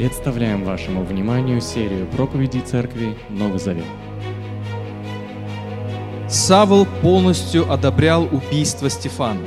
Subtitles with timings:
[0.00, 3.84] Представляем вашему вниманию серию проповедей Церкви Новый Завет.
[6.26, 9.44] Савл полностью одобрял убийство Стефана.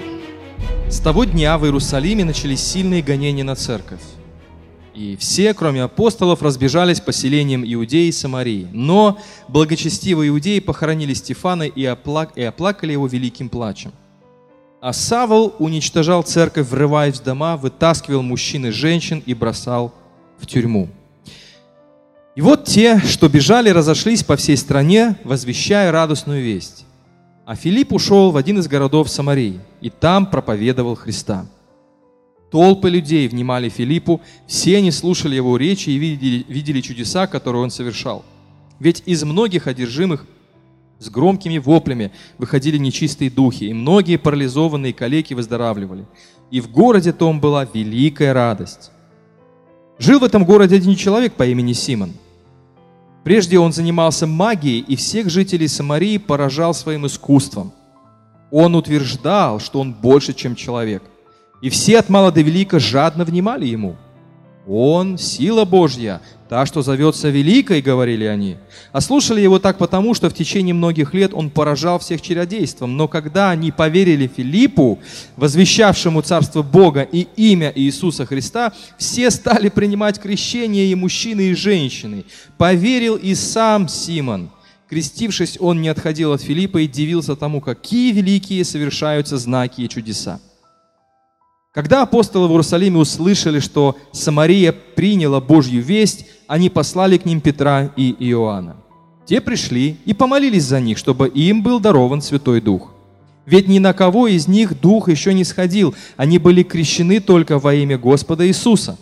[0.90, 4.04] С того дня в Иерусалиме начались сильные гонения на церковь.
[4.94, 8.68] И все, кроме апостолов, разбежались по селениям Иудеи и Самарии.
[8.72, 9.18] Но
[9.48, 12.38] благочестивые иудеи похоронили Стефана и, оплак...
[12.38, 13.92] и оплакали его великим плачем.
[14.82, 19.92] А Савл уничтожал церковь, врываясь в дома, вытаскивал мужчин и женщин и бросал
[20.38, 20.90] в тюрьму.
[22.36, 26.86] И вот те, что бежали, разошлись по всей стране, возвещая радостную весть.
[27.46, 31.46] А Филипп ушел в один из городов Самарии, и там проповедовал Христа.
[32.52, 37.70] Толпы людей внимали Филиппу, все они слушали его речи и видели, видели чудеса, которые он
[37.70, 38.24] совершал.
[38.80, 40.26] Ведь из многих одержимых
[41.00, 46.06] с громкими воплями выходили нечистые духи, и многие парализованные калеки выздоравливали.
[46.50, 48.92] И в городе том была великая радость.
[50.00, 52.14] Жил в этом городе один человек по имени Симон.
[53.24, 57.72] Прежде он занимался магией и всех жителей Самарии поражал своим искусством.
[58.52, 61.04] Он утверждал, что он больше, чем человек.
[61.62, 63.96] И все от мала до велика жадно внимали ему.
[64.68, 68.58] Он– сила Божья, та, что зовется великой, говорили они.
[68.94, 72.96] А слушали его так потому, что в течение многих лет он поражал всех чародейством.
[72.96, 75.00] Но когда они поверили Филиппу,
[75.36, 82.24] возвещавшему Царство Бога и имя Иисуса Христа, все стали принимать крещение и мужчины, и женщины.
[82.58, 84.50] Поверил и сам Симон.
[84.90, 90.40] Крестившись, он не отходил от Филиппа и дивился тому, какие великие совершаются знаки и чудеса.
[91.74, 97.92] Когда апостолы в Иерусалиме услышали, что Самария приняла Божью весть, они послали к ним Петра
[97.96, 98.76] и Иоанна.
[99.26, 102.92] Те пришли и помолились за них, чтобы им был дарован Святой Дух.
[103.48, 107.74] Ведь ни на кого из них Дух еще не сходил, они были крещены только во
[107.74, 109.00] имя Господа Иисуса.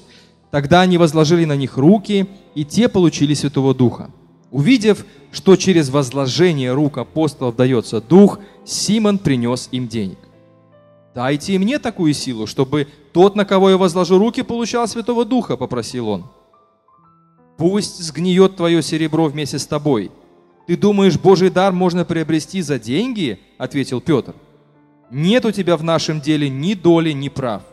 [0.49, 2.25] Тогда они возложили на них руки,
[2.55, 4.11] и те получили Святого Духа.
[4.49, 10.17] Увидев, что через возложение рук апостолов дается Дух, Симон принес им денег.
[11.13, 15.57] «Дайте и мне такую силу, чтобы тот, на кого я возложу руки, получал Святого Духа»,—
[15.57, 16.25] попросил он.
[17.57, 20.11] «Пусть сгниет твое серебро вместе с тобой.
[20.67, 24.33] Ты думаешь, Божий дар можно приобрести за деньги?»— ответил Петр.
[25.09, 27.63] «Нет у тебя в нашем деле ни доли, ни прав.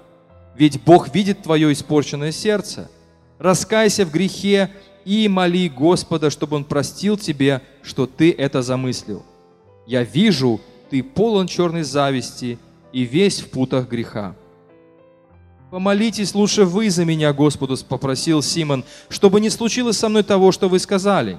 [0.57, 2.91] Ведь Бог видит твое испорченное сердце.
[3.39, 4.71] Раскайся в грехе
[5.05, 9.23] и моли Господа, чтобы Он простил тебе, что ты это замыслил.
[9.87, 10.61] Я вижу,
[10.91, 12.59] ты полон черной зависти
[12.93, 14.35] и весь в путах греха.
[15.71, 20.69] «Помолитесь лучше вы за меня, Господу»,— попросил Симон, «чтобы не случилось со мной того, что
[20.69, 21.39] вы сказали».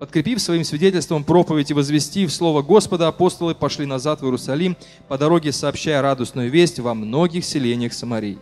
[0.00, 4.76] Подкрепив своим свидетельством проповедь и возвестив слово Господа, апостолы пошли назад в Иерусалим,
[5.06, 8.40] по дороге сообщая радостную весть во многих селениях Самарии.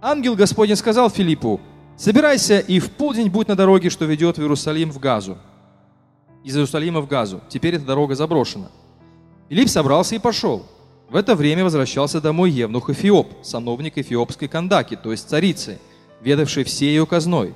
[0.00, 1.60] Ангел Господень сказал Филиппу,
[1.98, 5.36] «Собирайся и в полдень будь на дороге, что ведет в Иерусалим в Газу».
[6.44, 7.42] Из Иерусалима в Газу.
[7.50, 8.70] Теперь эта дорога заброшена.
[9.50, 10.64] Филипп собрался и пошел.
[11.10, 15.80] В это время возвращался домой Евнух Эфиоп, сановник эфиопской Кандаки, то есть царицы,
[16.20, 17.52] ведавшей всей ее казной.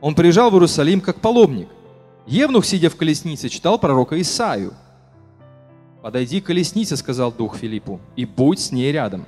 [0.00, 1.68] Он приезжал в Иерусалим как паломник.
[2.28, 4.72] Евнух, сидя в колеснице, читал пророка Исаию.
[6.00, 9.26] «Подойди к колеснице»,— сказал дух Филиппу,— «и будь с ней рядом».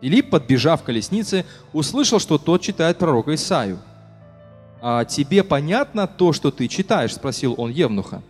[0.00, 3.78] Филипп, подбежав к колеснице, услышал, что тот читает пророка Исаию.
[4.80, 8.22] «А тебе понятно то, что ты читаешь?»— спросил он Евнуха.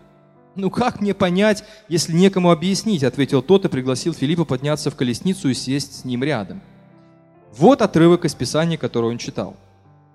[0.56, 5.50] «Ну как мне понять, если некому объяснить?»– ответил тот и пригласил Филиппа подняться в колесницу
[5.50, 6.62] и сесть с ним рядом.
[7.54, 9.54] Вот отрывок из Писания, который он читал.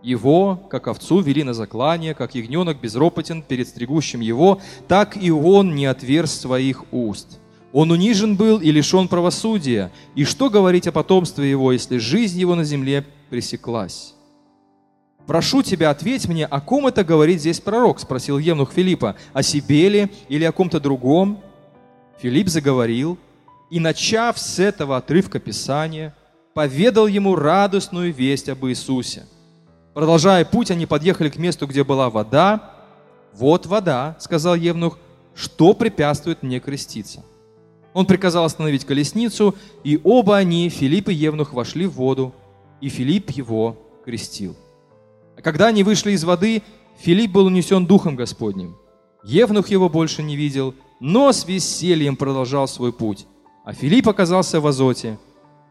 [0.01, 5.75] Его, как овцу, вели на заклание, как ягненок безропотен перед стригущим его, так и он
[5.75, 7.39] не отверз своих уст.
[7.71, 9.91] Он унижен был и лишен правосудия.
[10.15, 14.15] И что говорить о потомстве его, если жизнь его на земле пресеклась?
[15.27, 19.15] «Прошу тебя, ответь мне, о ком это говорит здесь пророк?»– спросил Евнух Филиппа.
[19.33, 21.39] «О себе ли или о ком-то другом?»
[22.21, 23.17] Филипп заговорил,
[23.69, 26.13] и, начав с этого отрывка Писания,
[26.53, 29.25] поведал ему радостную весть об Иисусе.
[29.93, 32.73] Продолжая путь, они подъехали к месту, где была вода.
[33.33, 34.99] «Вот вода»,— сказал Евнух,—
[35.35, 37.23] «что препятствует мне креститься?»
[37.93, 42.33] Он приказал остановить колесницу, и оба они, Филипп и Евнух, вошли в воду,
[42.79, 44.55] и Филипп его крестил.
[45.43, 46.61] Когда они вышли из воды,
[46.99, 48.77] Филипп был унесен Духом Господним.
[49.23, 53.25] Евнух его больше не видел, но с весельем продолжал свой путь.
[53.65, 55.19] А Филипп оказался в Азоте.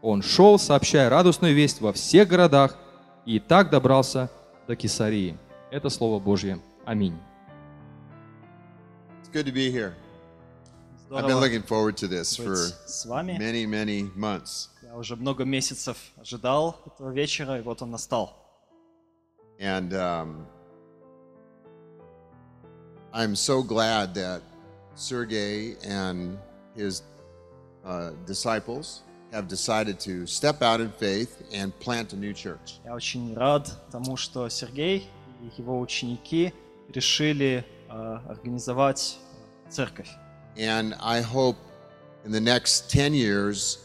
[0.01, 2.77] Он шел, сообщая радостную весть во всех городах,
[3.25, 4.29] и так добрался
[4.67, 5.37] до Кесарии.
[5.69, 6.59] Это Слово Божье.
[6.85, 7.15] Аминь.
[9.21, 9.93] It's good to be here.
[11.11, 13.37] I've been looking forward to this for быть с вами.
[13.37, 14.69] many, many months.
[14.81, 18.40] Я уже много месяцев ожидал этого вечера, и вот он настал.
[19.60, 20.46] And um,
[23.12, 24.42] I'm so glad that
[24.94, 26.38] Sergey and
[26.74, 27.02] his
[27.84, 29.02] uh, disciples
[29.32, 32.80] have decided to step out in faith and plant a new church.
[32.84, 35.08] Я очень рад тому, что Сергей
[35.42, 36.52] и его ученики
[36.92, 39.18] решили э, организовать
[39.68, 40.10] церковь.
[40.56, 41.56] And I hope
[42.24, 43.78] in the next 10 years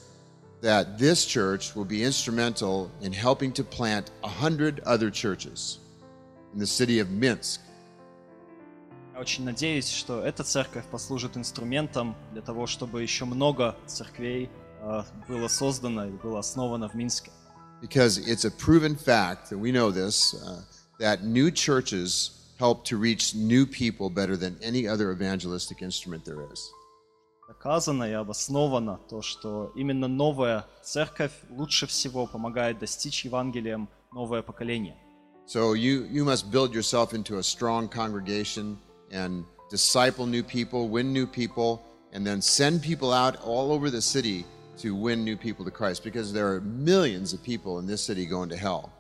[0.62, 5.80] that this church will be instrumental in helping to plant 100 other churches
[6.54, 7.62] in the city of Minsk.
[9.14, 14.50] Я очень надеюсь, что эта церковь послужит инструментом для того, чтобы еще много церквей
[14.82, 17.32] э, было создано и было основано в Минске.
[17.82, 20.62] Because it's a proven fact that we know this uh,
[21.00, 26.44] that new churches help to reach new people better than any other evangelistic instrument there
[26.54, 26.72] is.
[27.49, 34.97] Доказано и обосновано то, что именно новая церковь лучше всего помогает достичь Евангелием новое поколение.
[35.47, 38.79] So you, you must build yourself into a strong congregation
[39.13, 41.83] and disciple new people, win new people,
[42.13, 44.45] and then send people out all over the city
[44.79, 48.27] to win new people to Christ because there are millions of people in this city
[48.27, 48.91] going to hell.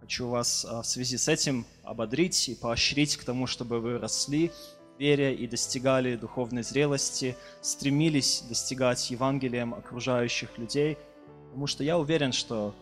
[0.00, 4.50] Хочу вас а, в связи с этим ободрить и поощрить к тому, чтобы вы росли
[4.98, 10.98] вере и достигали духовной зрелости, стремились достигать Евангелием окружающих людей,
[11.46, 12.74] потому что я уверен, что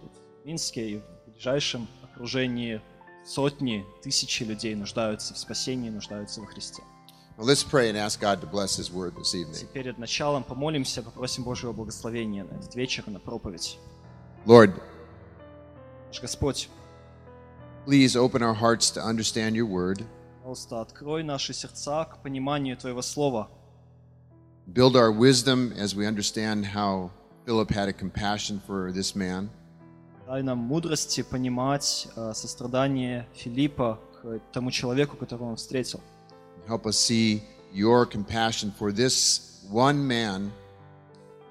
[0.42, 2.80] в Минске и в ближайшем окружении
[3.24, 6.82] сотни, тысячи людей нуждаются в спасении, нуждаются во Христе.
[7.38, 9.66] Now let's pray and ask God to bless His word this И evening.
[9.74, 13.78] перед началом помолимся, попросим Божьего благословения на этот вечер, на проповедь.
[14.46, 14.72] Lord,
[16.22, 16.70] Господь,
[17.84, 20.02] please open our hearts to understand your word.
[20.46, 23.48] Пожалуйста, открой наши сердца к пониманию Твоего Слова.
[24.68, 27.10] Build our wisdom as we understand how
[27.44, 29.50] Philip had a compassion for this man.
[30.28, 36.00] Дай нам мудрости понимать э, сострадание Филиппа к тому человеку, которого он встретил.
[36.68, 37.42] Help us see
[37.74, 40.52] your compassion for this one man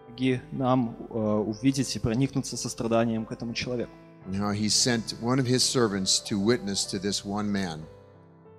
[0.07, 3.91] Помоги нам э, увидеть и проникнуться состраданием к этому человеку.
[4.25, 7.85] and how he sent one of his servants to witness to this one man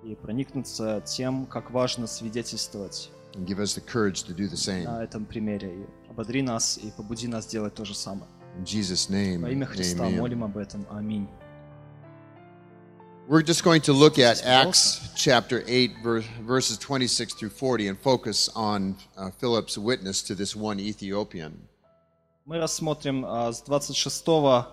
[0.06, 4.84] И проникнуться тем, как важно свидетельствовать and give us the courage to do the same.
[4.84, 5.68] на этом примере.
[5.74, 8.30] И ободри нас и побуди нас делать то же самое.
[8.56, 10.18] In Jesus' name, Во имя Христа amen.
[10.18, 10.86] молим об этом.
[10.90, 11.28] Аминь.
[13.28, 17.98] We're just going to look at Acts chapter 8, ver- verses 26 through 40, and
[17.98, 21.66] focus on uh, Philip's witness to this one Ethiopian.
[22.44, 24.68] Мы рассмотрим а, с 26 а,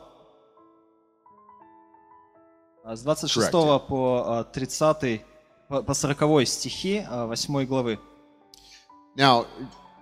[2.85, 3.88] с 26 Correct.
[3.88, 5.21] по а, 30
[5.68, 8.00] по по 40 стихи 8 главы.
[9.15, 9.45] Now,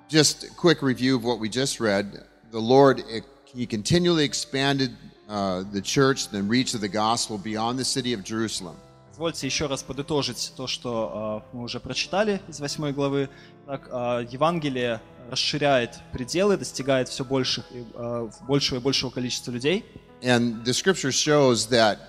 [0.09, 2.25] just a quick review of what we just read.
[2.51, 3.21] The Lord, eh,
[3.53, 4.91] He continually expanded
[5.27, 8.75] uh, the church, the reach of the gospel beyond the city of Jerusalem.
[9.09, 13.29] Позвольте еще раз подытожить то, что а, мы уже прочитали из 8 главы.
[13.67, 19.85] Так, а, Евангелие расширяет пределы, достигает все больших, а, большего и большего количества людей.
[20.23, 21.99] And the scripture shows that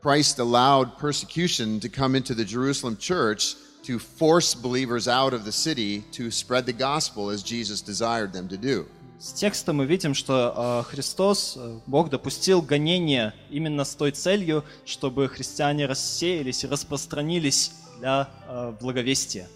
[0.00, 5.52] Christ allowed persecution to come into the Jerusalem church to force believers out of the
[5.52, 8.86] city to spread the gospel as Jesus desired them to do.
[9.18, 14.64] С текста мы видим, что а, Христос, а, Бог допустил гонение именно с той целью,
[14.84, 19.48] чтобы христиане рассеялись и распространились для а, благовестия.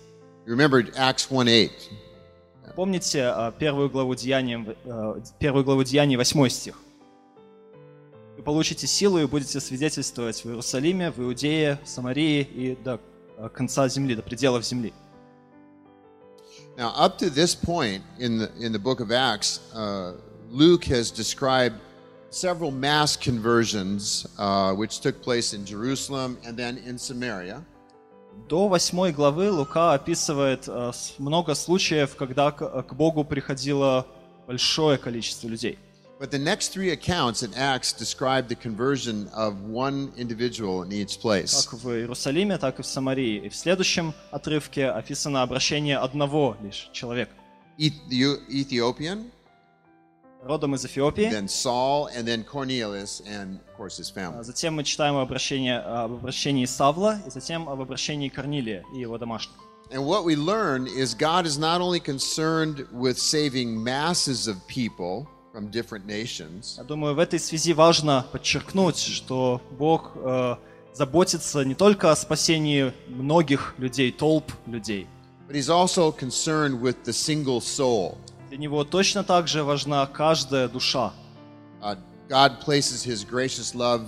[0.46, 1.70] Remember Acts 1 8.
[2.74, 4.74] Помните первую главу Деяний,
[5.38, 6.78] первую главу Деяний, 8 стих?
[8.42, 12.98] Вы получите силу и будете свидетельствовать в Иерусалиме, в Иудее, в Самарии и до
[13.38, 14.92] а, конца земли, до пределов земли.
[16.76, 20.14] Now, up to this point in the, in the book of Acts, uh,
[20.50, 21.76] Luke has described
[22.30, 27.62] several mass conversions uh, which took place in Jerusalem and then in Samaria.
[28.48, 34.04] До 8 главы Лука описывает с- много случаев, когда к, к Богу приходило
[34.48, 35.78] большое количество людей.
[36.21, 41.19] But the next three accounts in Acts describe the conversion of one individual in each
[41.21, 41.67] place.
[41.67, 43.45] Как в Иерусалиме, так и в Самарии.
[43.45, 47.31] И в следующем отрывке описано обращение одного лишь человека.
[47.77, 49.29] Eth- the E- Ethiopian,
[50.43, 51.29] Родом из Эфиопии.
[51.29, 54.43] then Saul, and then Cornelius, and of course his А family.
[54.43, 59.53] Затем мы читаем обращение, об обращении Савла, и затем об обращении Корнилия и его домашних.
[59.91, 65.27] And what we learn is God is not only concerned with saving masses of people
[65.52, 70.56] from different nations, Я думаю, в этой связи важно подчеркнуть, что Бог э,
[70.94, 75.06] заботится не только о спасении многих людей, толп людей.
[75.46, 78.16] but He's also concerned with the single soul.
[78.48, 81.12] Для Него точно так же важна каждая душа.
[81.82, 84.06] Uh, God places His gracious love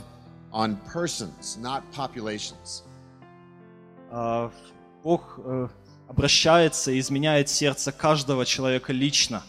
[0.53, 2.85] on persons, not populations.
[4.11, 4.51] А,
[5.03, 5.69] Бог э,
[6.09, 9.43] обращается и изменяет сердце каждого человека лично.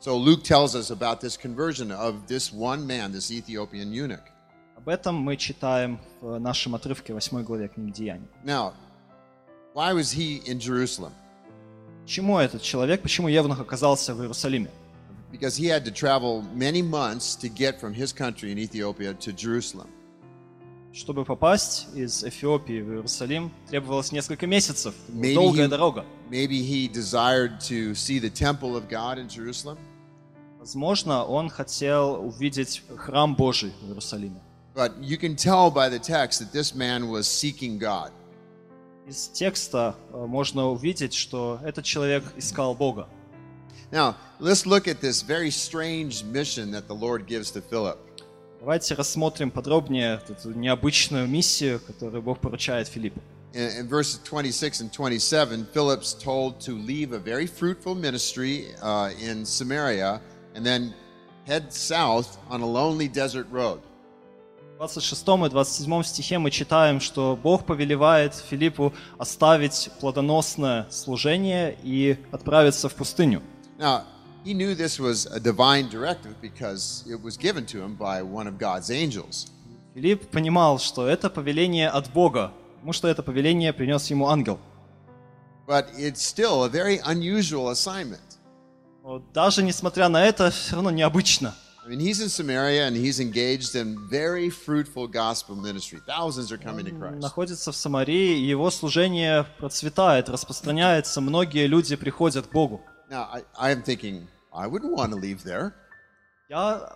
[0.00, 4.22] So Luke tells us about this conversion of this one man, this Ethiopian eunuch.
[4.76, 8.28] Об этом мы читаем в нашем отрывке 8 главе книги Деяний.
[8.44, 8.72] Now,
[9.74, 11.12] why was he in Jerusalem?
[12.04, 14.70] Почему этот человек, почему Евнух оказался в Иерусалиме?
[15.32, 19.32] Because he had to travel many months to get from his country in Ethiopia to
[19.32, 19.88] Jerusalem.
[20.92, 24.94] Чтобы попасть из Эфиопии в Иерусалим, требовалось несколько месяцев.
[25.08, 26.04] Это была Maybe долгая he- дорога.
[26.30, 29.76] Maybe he desired to see the temple of God in Jerusalem.
[30.61, 34.39] Возможно, он хотел увидеть храм Божий в Иерусалиме.
[34.75, 38.11] But you can tell by the text that this man was seeking God.
[39.07, 43.09] Из текста э, можно увидеть, что этот человек искал Бога.
[43.91, 47.97] Now, let's look at this very strange mission that the Lord gives to Philip.
[48.59, 53.19] Давайте рассмотрим подробнее эту необычную миссию, которую Бог поручает Филиппу.
[53.53, 59.09] In, in verses 26 and 27, Philip's told to leave a very fruitful ministry uh,
[59.19, 60.21] in Samaria
[60.55, 60.93] and then
[61.45, 63.81] head south on a lonely desert road.
[64.75, 72.17] В 26 и 27 стихе мы читаем, что Бог повелевает Филиппу оставить плодоносное служение и
[72.31, 73.43] отправиться в пустыню.
[73.77, 74.03] Now,
[74.43, 78.47] he knew this was a divine directive because it was given to him by one
[78.47, 79.51] of God's angels.
[79.93, 84.59] Филипп понимал, что это повеление от Бога, потому что это повеление принес ему ангел.
[85.67, 88.30] But it's still a very unusual assignment.
[89.33, 91.55] Даже несмотря на это, все равно необычно.
[91.83, 95.99] I mean, he's in Samaria and he's engaged in very fruitful gospel ministry.
[96.05, 97.19] Thousands are coming to Christ.
[97.19, 102.81] Находится в Самарии, его служение процветает, распространяется, многие люди приходят к Богу.
[103.09, 105.73] Now, I, I am thinking, I wouldn't want to leave there.
[106.49, 106.87] Я,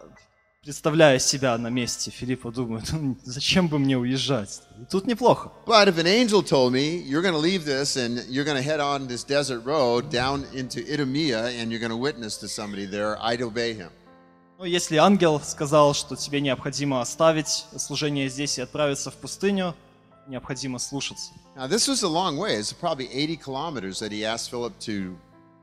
[0.65, 4.63] представляя себя на месте Филиппа, думаю, «Ну, зачем бы мне уезжать?
[4.89, 5.51] Тут неплохо.
[5.67, 8.63] But if an angel told me, you're going to leave this and you're going to
[8.63, 12.87] head on this desert road down into Idumea and you're going to witness to somebody
[12.87, 13.91] there, I'd obey him.
[14.57, 19.75] Но если ангел сказал, что тебе необходимо оставить служение здесь и отправиться в пустыню,
[20.27, 21.31] необходимо слушаться.
[21.55, 22.55] Now, this was a long way.
[22.55, 25.15] It's probably 80 kilometers that he asked Philip to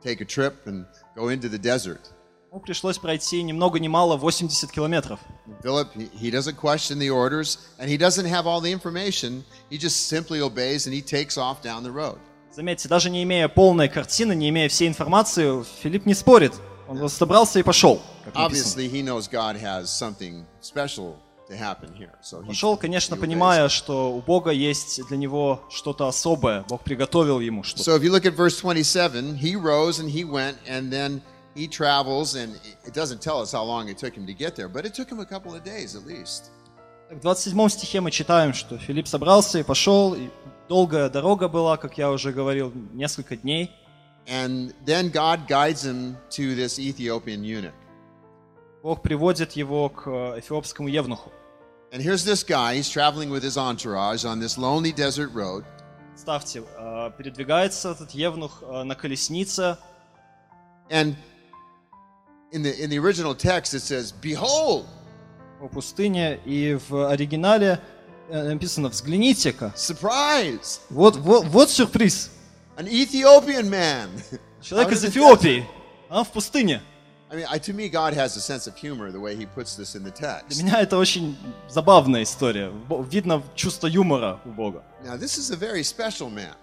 [0.05, 2.13] take a trip and go into the desert.
[2.53, 5.21] Ему пришлось пройти ни много ни мало 80 километров.
[5.63, 9.43] Philip, he, doesn't question the orders and he doesn't have all the information.
[9.71, 12.19] He just simply obeys and he takes off down the road.
[12.55, 16.53] Заметьте, даже не имея полной картины, не имея всей информации, Филипп не спорит.
[16.91, 18.03] Он просто собрался и пошел.
[18.35, 21.17] Obviously, he knows God has something special
[21.49, 22.13] to happen here.
[22.23, 26.67] So he, Пошел, конечно, понимая, что у Бога есть для него что-то особое.
[26.69, 27.91] Бог приготовил ему что-то.
[27.91, 31.23] So if you look at verse 27, he rose and he went, and then
[31.55, 34.69] he travels, and it doesn't tell us how long it took him to get there,
[34.69, 36.51] but it took him a couple of days at least.
[37.11, 40.31] В 27 стихе мы читаем, что Филипп собрался и пошел, и
[40.69, 43.71] долгая дорога была, как я уже говорил, несколько дней.
[44.27, 47.75] And then God guides him to this Ethiopian eunuch.
[48.83, 51.31] Бог приводит его к э, эфиопскому евнуху.
[51.93, 55.65] And here's this guy, he's traveling with his entourage on this lonely desert road.
[56.15, 59.77] Представьте, э, передвигается этот евнух э, на колеснице,
[60.89, 61.17] And
[62.53, 64.87] in the in the original text it says, Behold,
[65.61, 67.81] по пустыне, и в оригинале
[68.29, 69.73] э, написано «Взгляните-ка».
[69.77, 70.81] surprise!
[70.91, 72.31] Вот, вот, вот сюрприз.
[72.77, 74.09] An Ethiopian man.
[74.61, 75.67] Человек из Эфиопии,
[76.09, 76.83] а в пустыне.
[77.31, 79.95] I mean, to me, God has a sense of humor the way He puts this
[79.95, 80.63] in the Для text.
[80.63, 81.37] меня это очень
[81.69, 82.71] забавная история.
[83.11, 84.85] Видно чувство юмора у Бога.
[85.03, 86.55] Now, this is a very special man.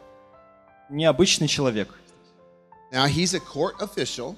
[0.91, 1.89] Необычный человек.
[2.91, 4.38] Now, he's a court official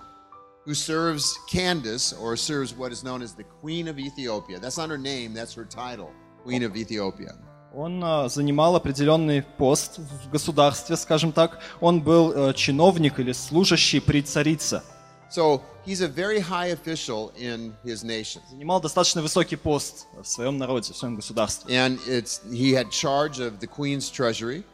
[0.66, 4.60] who serves Candace, or serves what is known as the Queen of Ethiopia.
[4.60, 6.12] That's not her name, that's her title,
[6.44, 7.34] Queen of Ethiopia.
[7.74, 11.60] Он э, занимал определенный пост в государстве, скажем так.
[11.80, 14.84] Он был э, чиновник или служащий при царице.
[15.32, 18.42] So, he's a very high official in his nation.
[18.50, 21.74] Занимал достаточно высокий пост в своем народе, в своем государстве.
[21.74, 24.66] And it's, he had charge of the Queen's treasury.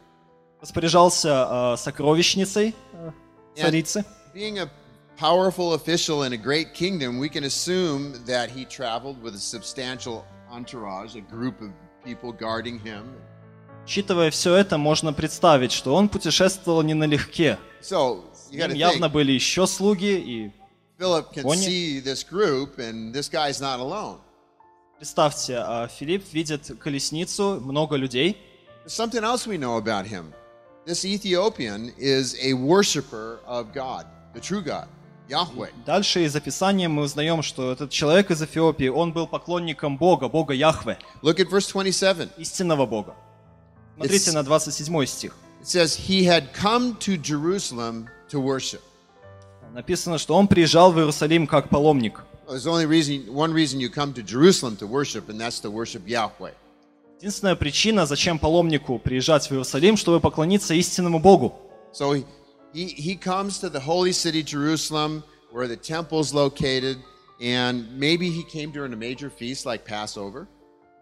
[0.60, 3.12] Распоряжался э, сокровищницей э,
[3.56, 4.03] царицы.
[4.34, 4.67] Being a
[5.16, 10.25] powerful official in a great kingdom, we can assume that he traveled with a substantial
[10.50, 11.71] entourage, a group of
[12.04, 13.04] people guarding him.
[13.85, 17.59] Учитывая все это, можно представить, что он путешествовал не налегке.
[17.80, 20.52] So, С you got ним to явно think, были еще слуги, и
[20.99, 21.62] Philip can Понял.
[21.62, 24.18] see this group, and this guy's not alone.
[25.00, 28.37] представьте, а, Филипп видит колесницу, много людей.
[28.85, 30.32] There's something else we know about him.
[30.87, 34.87] This Ethiopian is a worshiper of God, the true God.
[35.29, 35.69] Yahweh.
[35.86, 40.53] Дальше из описания мы узнаем, что этот человек из Эфиопии, он был поклонником Бога, Бога
[40.53, 42.29] Яхве, Look at verse 27.
[42.38, 43.15] истинного Бога.
[43.96, 45.36] Смотрите It's- на 27 стих.
[45.62, 48.81] It says, He had come to Jerusalem to worship.
[49.74, 52.24] Написано, что он приезжал в Иерусалим как паломник.
[52.48, 56.07] There's only reason, one reason you come to Jerusalem to worship, and that's to worship
[56.07, 56.53] Yahweh.
[57.19, 61.55] Единственная причина, зачем паломнику приезжать в Иерусалим, чтобы поклониться истинному Богу.
[61.91, 62.24] So
[62.76, 66.99] he, he, he comes to the holy city, Jerusalem, where the temple's located,
[67.40, 70.49] and maybe he came during a major feast like Passover.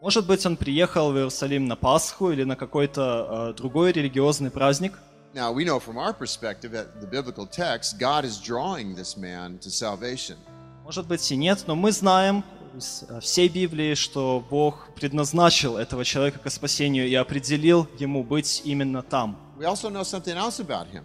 [0.03, 4.99] Может быть, он приехал в Иерусалим на Пасху или на какой-то э, другой религиозный праздник.
[5.35, 9.59] Now, we know from our perspective at the biblical text, God is drawing this man
[9.59, 10.37] to salvation.
[10.85, 12.43] Может быть и нет, но мы знаем
[12.75, 18.63] из э, всей Библии, что Бог предназначил этого человека к спасению и определил ему быть
[18.65, 19.37] именно там.
[19.59, 21.05] We also know something else about him.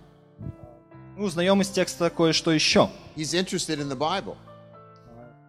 [1.20, 2.88] Мы узнаем из текста кое-что еще.
[3.14, 4.38] He's interested in the Bible.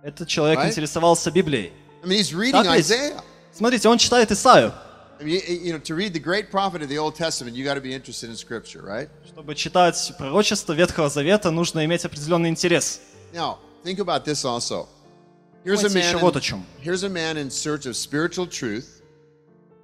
[0.04, 0.68] Этот человек Right?
[0.70, 1.72] интересовался Библией.
[2.04, 2.82] I mean, he's reading ведь?
[2.92, 3.24] Isaiah.
[3.54, 4.74] Смотрите, он читает Исаию.
[9.25, 13.00] Чтобы читать пророчество Ветхого Завета, нужно иметь определенный интерес.
[13.32, 14.90] Now, think about this also.
[15.63, 16.20] Here's a man.
[16.20, 16.66] вот о In, чем.
[16.84, 19.01] here's a man in search of spiritual truth.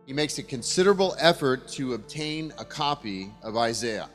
[0.05, 4.09] He makes a considerable effort to obtain a copy of Isaiah.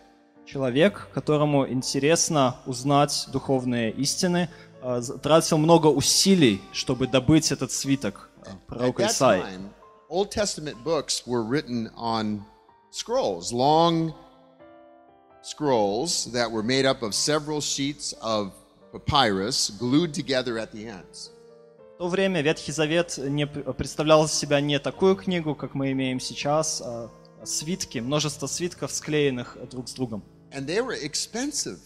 [0.46, 4.48] Человек, которому интересно узнать духовные истины,
[4.82, 9.44] э, тратил много усилий, чтобы добыть этот свиток э, пророка Исаии.
[10.10, 12.42] Old Testament books were written on
[12.90, 14.12] scrolls, long
[15.42, 18.52] scrolls that were made up of several sheets of
[18.92, 21.30] papyrus glued together at the ends.
[21.94, 26.18] В то время Ветхий Завет не представлял из себя не такую книгу, как мы имеем
[26.20, 27.08] сейчас, а
[27.44, 30.24] свитки, множество свитков, склеенных друг с другом.
[30.52, 31.78] And they were expensive.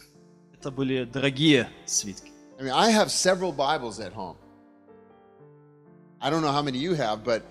[0.53, 2.33] Это были дорогие свитки.
[2.59, 4.37] I mean, I have several Bibles at home.
[6.21, 7.43] I don't know how many you have, but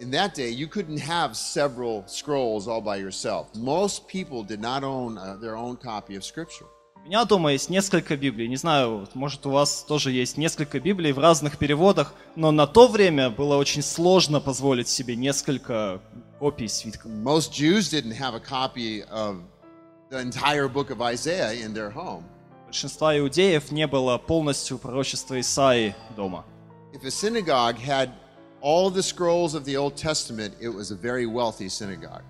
[0.00, 3.54] in that day, you couldn't have several scrolls all by yourself.
[3.54, 6.66] Most people did not own uh, their own copy of Scripture.
[6.96, 8.48] У меня дома есть несколько Библий.
[8.48, 12.86] Не знаю, может у вас тоже есть несколько Библий в разных переводах, но на то
[12.86, 16.02] время было очень сложно позволить себе несколько
[16.38, 17.10] копий свитков.
[17.10, 19.40] Most Jews didn't have a copy of
[20.10, 22.24] the entire book of Isaiah in their home.
[22.64, 26.44] У большинства иудеев не было полностью пророчества Исаии дома.
[26.92, 28.10] If a synagogue had
[28.60, 32.22] all the scrolls of the Old Testament, it was a very wealthy synagogue.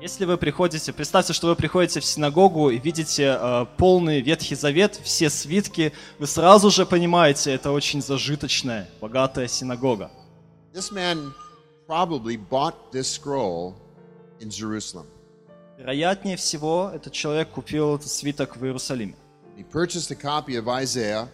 [0.00, 4.98] Если вы приходите, представьте, что вы приходите в синагогу и видите э, полный Ветхий Завет,
[5.04, 10.10] все свитки, вы сразу же понимаете, это очень зажиточная, богатая синагога.
[10.72, 11.34] This man
[11.86, 13.74] probably bought this scroll
[14.40, 15.06] in Jerusalem.
[15.80, 19.14] Вероятнее всего, этот человек купил этот свиток в Иерусалиме.
[19.56, 21.26] He purchased a copy of Isaiah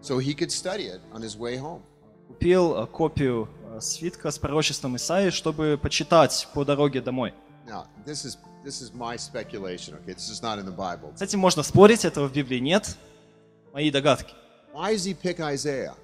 [0.00, 1.82] so he could study it on his way home.
[2.26, 7.34] Купил э, копию э, свитка с пророчеством Исаии, чтобы почитать по дороге домой.
[7.66, 10.14] Now, this is this is my speculation, okay?
[10.14, 11.14] This is not in the Bible.
[11.14, 12.96] С этим можно спорить, этого в Библии нет.
[13.74, 14.32] Мои догадки.
[14.72, 15.94] Why does he pick Isaiah?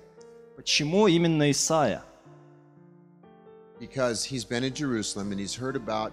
[0.57, 2.03] Почему именно Исаия?
[3.81, 6.13] Because he's been in Jerusalem and he's heard about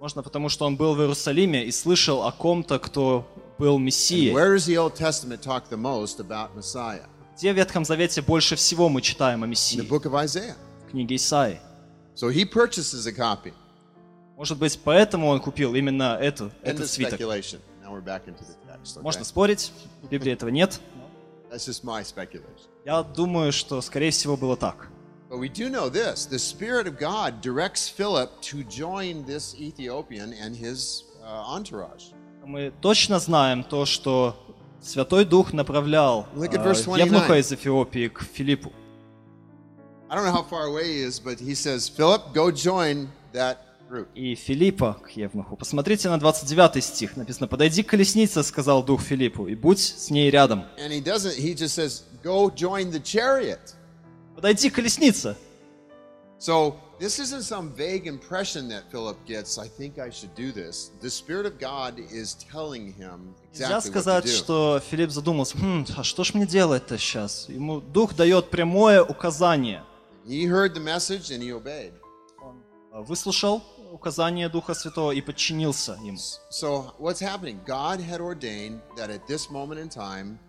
[0.00, 3.26] Можно потому, что он был в Иерусалиме и слышал о ком-то, кто
[3.58, 4.32] был Мессией.
[4.32, 7.06] where does the Old Testament talk the most about Messiah?
[7.36, 9.80] Где в Ветхом Завете больше всего мы читаем о Мессии?
[10.86, 11.60] В книге Исаии.
[12.14, 13.52] So he purchases a copy.
[14.36, 17.20] Может быть, поэтому он купил именно эту, End этот свиток.
[17.20, 18.96] text.
[18.96, 19.02] okay?
[19.02, 20.80] Можно спорить, в Библии этого нет.
[22.84, 24.88] Я думаю, что, скорее всего, было так.
[25.32, 30.34] But we do know this the Spirit of God directs Philip to join this Ethiopian
[30.34, 32.12] and his uh, entourage.
[32.44, 34.36] Мы точно знаем то, что
[34.82, 37.06] Святой Дух направлял э, 29.
[37.06, 38.74] Евнуха из Эфиопии к Филиппу.
[40.10, 43.56] I don't know how far away he is, but he says, Philip, go join that
[43.88, 44.08] group.
[44.14, 45.56] И Филиппа к Евнуху.
[45.56, 47.16] Посмотрите на 29 стих.
[47.16, 50.64] Написано, «Подойди к колеснице, сказал Дух Филиппу, и будь с ней рядом».
[50.76, 53.74] And he doesn't, he just says, go join the chariot.
[54.42, 55.36] Подойди к колеснице.
[56.40, 60.90] So this isn't some vague impression that Philip gets, I think I should do this.
[61.00, 64.30] The Spirit of God is telling him Нельзя exactly what to сказать, do.
[64.32, 67.48] что Филипп задумался, «Хм, а что ж мне делать-то сейчас?
[67.48, 69.84] Ему Дух дает прямое указание.
[70.26, 71.92] He heard the message and he obeyed.
[72.40, 76.18] Он выслушал указание Духа Святого и подчинился ему.
[76.50, 77.60] So what's happening?
[77.64, 80.40] God had ordained that at this moment in time,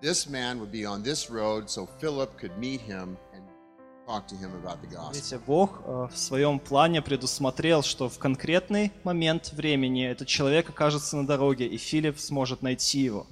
[0.00, 3.16] this man would be on this road so Philip could meet him
[5.12, 11.16] Видите, Бог э, в своем плане предусмотрел, что в конкретный момент времени этот человек окажется
[11.16, 13.26] на дороге, и Филипп сможет найти его.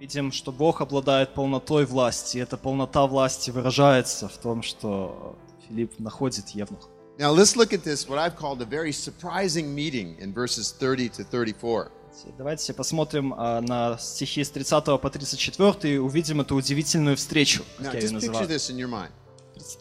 [0.00, 5.36] Видим, что Бог обладает полнотой власти, и эта полнота власти выражается в том, что
[5.68, 6.88] Филипп находит Евнуха.
[7.18, 11.10] Now let's look at this, what I've called a very surprising meeting in verses 30
[11.10, 11.90] to 34.
[12.38, 17.84] Давайте посмотрим а, на стихи с 30 по 34 и увидим эту удивительную встречу, Now
[17.84, 19.10] как я ее называю.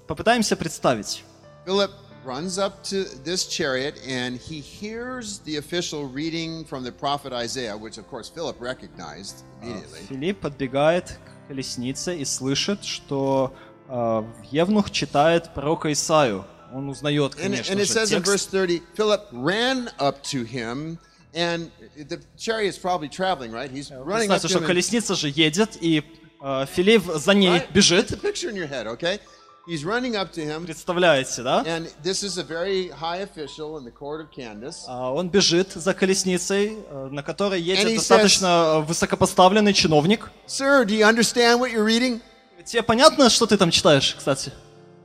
[0.08, 1.24] Попытаемся представить.
[1.66, 1.92] Philip
[2.26, 7.78] runs up to this chariot and he hears the official reading from the prophet Isaiah,
[7.78, 10.06] which of course Philip recognized immediately.
[10.10, 13.54] Филипп подбегает к колеснице и слышит, что
[13.88, 16.46] а, Евнух читает пророка Исаю.
[16.74, 18.28] Он узнает, And, конечно and it же, says in текст.
[18.32, 21.00] verse 30 Philip ran up to him,
[21.34, 23.70] and the chariot's probably traveling, right?
[23.72, 26.04] He's running Представьте, что колесница же едет, и
[26.42, 27.68] а, Филипп за ней Right?
[27.70, 28.12] It's бежит.
[28.12, 29.20] a picture in your head, okay?
[29.68, 31.64] He's running up to him, Представляете, да?
[31.68, 34.86] and this is a very high official in the court of Candace.
[34.88, 40.32] А, Он бежит за колесницей, э, на которой едет достаточно высокопоставленный чиновник.
[40.48, 42.22] Sir, do you understand what you're reading?
[42.66, 44.52] Тебе понятно, что ты там читаешь, кстати?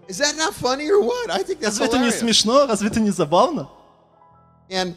[0.09, 1.31] Is that not funny or what?
[1.31, 2.19] I think that's Разве это не hilarious.
[2.21, 2.67] смешно?
[2.67, 3.69] Разве это не забавно?
[4.71, 4.95] And,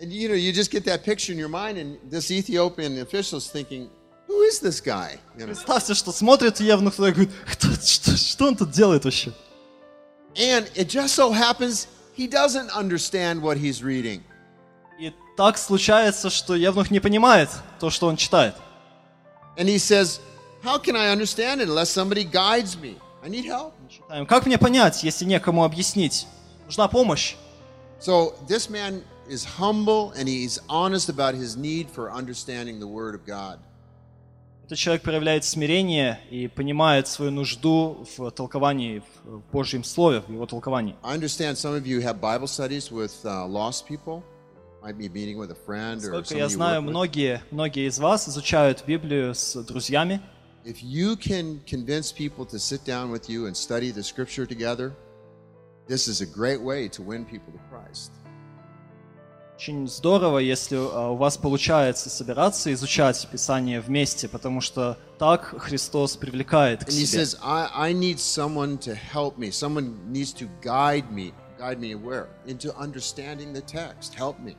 [0.00, 3.38] and you know, you just get that picture in your mind, and this Ethiopian official
[3.38, 3.90] is thinking,
[4.26, 5.18] who is this guy?
[5.36, 5.52] You know?
[5.52, 9.32] Представьте, что смотрит Евнух туда и говорит, «Кто- что, что он тут делает вообще?
[10.36, 14.22] And it just so happens he doesn't understand what he's reading.
[14.98, 18.54] И так случается, что Евнух не понимает то, что он читает.
[19.58, 20.20] And he says,
[20.62, 22.96] How can I understand it unless somebody guides me?
[23.22, 23.74] I need help.
[24.28, 26.26] Как мне понять, если некому объяснить?
[26.66, 27.34] Нужна помощь.
[28.00, 33.15] So this man is humble and he's honest about his need for understanding the Word
[33.15, 33.59] of God.
[34.65, 40.47] Этот человек проявляет смирение и понимает свою нужду в толковании, в Божьем Слове, в его
[40.47, 40.95] толковании.
[41.03, 44.23] I understand some of you have Bible studies with uh, lost people.
[44.81, 46.89] Might be meeting with a friend or Сколько я somebody you знаю, work with.
[46.89, 50.19] многие, многие из вас изучают Библию с друзьями.
[50.63, 54.93] If you can convince people to sit down with you and study the Scripture together,
[55.87, 58.11] this is a great way to win people to Christ.
[59.60, 66.16] Очень здорово, если а, у вас получается собираться изучать Писание вместе, потому что так Христос
[66.16, 67.04] привлекает к себе.
[67.04, 69.50] says, I, I need someone to help me.
[69.50, 71.34] Someone needs to guide me.
[71.58, 72.28] Guide me where?
[72.46, 74.14] Into understanding the text.
[74.18, 74.56] Help me.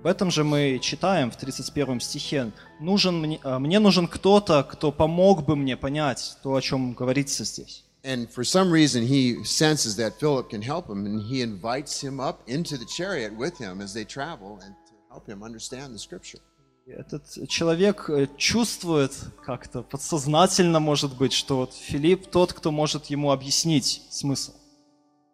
[0.00, 2.52] Об этом же мы читаем в 31 стихе.
[2.78, 7.44] Нужен мне, а, мне нужен кто-то, кто помог бы мне понять то, о чем говорится
[7.44, 7.85] здесь.
[8.05, 12.19] And for some reason, he senses that Philip can help him, and he invites him
[12.19, 15.99] up into the chariot with him as they travel and to help him understand the
[15.99, 16.39] scripture.
[16.87, 19.13] И Этот человек э, чувствует
[19.45, 24.53] как-то подсознательно, может быть, что вот Филипп тот, кто может ему объяснить смысл.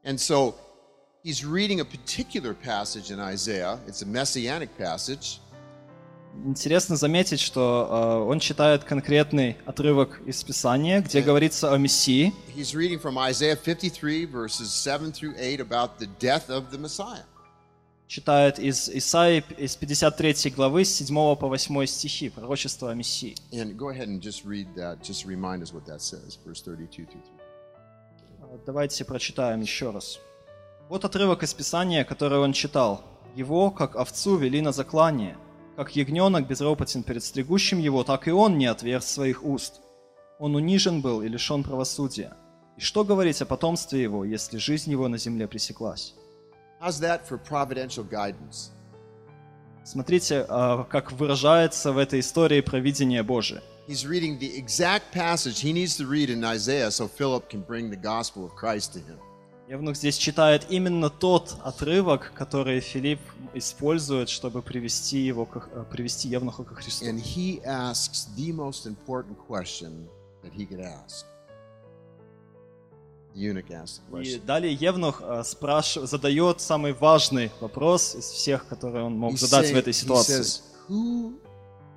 [0.03, 0.55] And so
[1.23, 3.79] he's reading a particular passage in Isaiah.
[3.87, 5.39] It's a messianic passage.
[6.44, 12.32] Интересно заметить, что э, он читает конкретный отрывок из Писания, где говорится о Мессии.
[12.56, 17.24] He's reading from Isaiah 53, verses 7 through 8, about the death of the Messiah.
[18.08, 23.36] Читает из Исаии из 53 главы с 7 по 8 стихи, пророчество о Мессии.
[23.52, 26.62] And go ahead and just read that, just to remind us what that says, verse
[26.62, 27.20] 32 through 3.
[28.40, 30.18] Э, Давайте прочитаем еще раз.
[30.88, 33.04] Вот отрывок из Писания, который он читал.
[33.36, 35.36] «Его, как овцу, вели на заклание.
[35.76, 39.80] Как ягненок безропотен перед стригущим его, так и он не отверз своих уст.
[40.38, 42.36] Он унижен был и лишен правосудия.
[42.76, 46.14] И что говорить о потомстве его, если жизнь его на земле пресеклась?»
[46.80, 48.72] How's that for providential guidance?
[49.84, 53.62] Смотрите, э, как выражается в этой истории провидение Божие.
[53.88, 57.90] He's reading the exact passage he needs to read in Isaiah so Philip can bring
[57.90, 59.18] the gospel of Christ to him.
[59.68, 63.20] Евнух здесь читает именно тот отрывок, который Филипп
[63.54, 67.04] использует, чтобы привести, его, ко- э, привести Евнуха ко Христу.
[67.06, 70.08] And he asks the most important question
[70.42, 71.24] that he could ask.
[73.34, 79.70] И далее Евнух э, спрашив- задает самый важный вопрос из всех, которые он мог задать
[79.70, 80.40] в saying- этой ситуации.
[80.40, 81.38] says, Who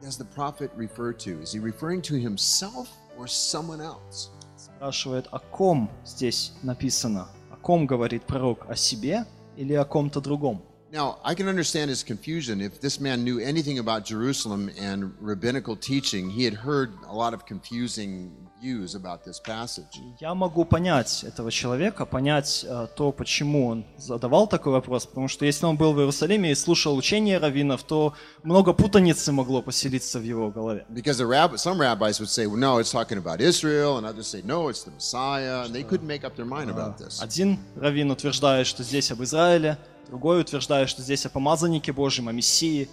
[0.02, 1.42] does the prophet refer to?
[1.42, 4.30] Is he referring to himself or someone else?
[4.58, 7.28] Спрашивает, о ком здесь написано?
[7.66, 8.70] Ком говорит пророк?
[8.70, 9.26] О себе
[9.58, 10.62] или о ком-то другом?
[10.96, 12.62] Now, I can understand his confusion.
[12.62, 17.34] If this man knew anything about Jerusalem and rabbinical teaching, he had heard a lot
[17.34, 18.32] of confusing
[18.62, 20.00] views about this passage.
[20.22, 25.46] Я могу понять этого человека, понять э, то, почему он задавал такой вопрос, потому что
[25.46, 30.24] если он был в Иерусалиме и слушал учения раввинов, то много путаницы могло поселиться в
[30.24, 30.86] его голове.
[30.90, 34.28] Because the rab- some rabbis would say, well, no, it's talking about Israel, and others
[34.28, 37.22] say, no, it's the Messiah, and they couldn't make up their mind about this.
[37.22, 42.32] Один раввин утверждает, что здесь об Израиле, другой утверждает, что здесь о помазаннике Божьем, о
[42.32, 42.90] Мессии.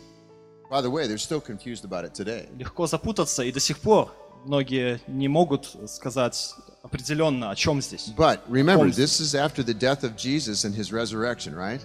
[0.71, 2.49] By the way, they're still confused about it today.
[2.57, 4.11] Легко запутаться, и до сих пор
[4.45, 8.13] многие не могут сказать определенно, о чем здесь.
[8.17, 11.81] But remember, this is after the death of Jesus and his resurrection, right?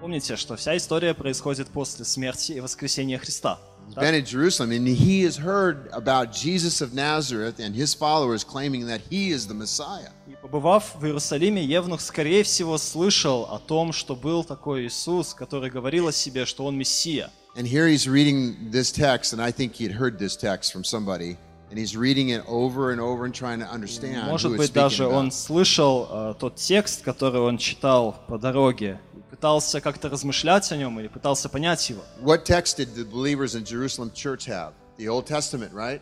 [0.00, 3.58] Помните, что вся история происходит после смерти и воскресения Христа.
[3.96, 8.86] Been in Jerusalem, and he has heard about Jesus of Nazareth and his followers claiming
[8.86, 10.10] that he is the Messiah.
[10.42, 16.08] Побывав в Иерусалиме, Евнух, скорее всего, слышал о том, что был такой Иисус, который говорил
[16.08, 17.30] о себе, что он Мессия.
[17.54, 20.82] And here he's reading this text, and I think he had heard this text from
[20.82, 21.36] somebody,
[21.70, 25.30] and he's reading it over and over and trying to understand Может быть, даже он
[25.30, 29.00] слышал э, тот текст, который он читал по дороге,
[29.30, 32.02] пытался как-то размышлять о нем или пытался понять его.
[32.20, 34.72] What text did the believers in Jerusalem church have?
[34.98, 36.00] The Old Testament, right?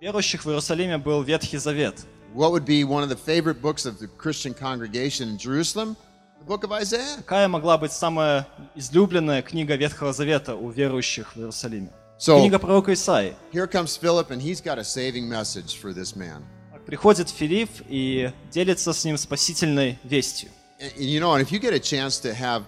[0.00, 2.04] Верующих в Иерусалиме был Ветхий Завет.
[2.33, 5.97] What would be one of the favorite books of the Christian congregation in Jerusalem?
[6.39, 7.17] The book of Isaiah.
[7.17, 11.91] Какая могла быть самая излюбленная книга Ветхого Завета у верующих в Иерусалиме?
[12.17, 13.35] So- Книга пророка Исаии.
[13.51, 16.43] Here comes Philip, and he's got a saving message for this man.
[16.85, 20.49] Приходит Филипп и делится с ним спасительной вестью.
[20.79, 22.63] And, and you know, and if you get a chance to have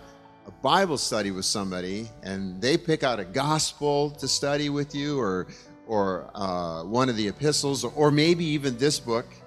[0.48, 5.20] a Bible study with somebody, and they pick out a gospel to study with you,
[5.20, 5.48] or
[5.88, 9.47] or uh, one of the epistles, or maybe even this book, the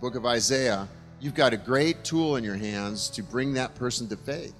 [0.00, 0.86] Book of Isaiah,
[1.20, 4.54] you've got a great tool in your hands to bring that person to faith.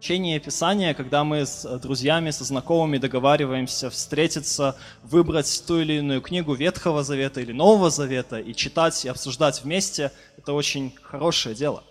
[0.00, 6.20] Чтение Писания, когда мы с э, друзьями, со знакомыми договариваемся встретиться, выбрать ту или иную
[6.20, 11.82] книгу Ветхого Завета или Нового Завета и читать и обсуждать вместе, это очень хорошее дело.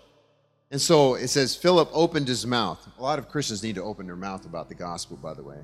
[0.70, 2.78] And so it says Philip opened his mouth.
[2.98, 5.64] A lot of Christians need to open their mouth about the gospel, by the way.